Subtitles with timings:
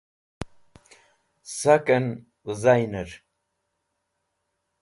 [1.57, 2.05] Saken
[2.43, 3.09] Wizainer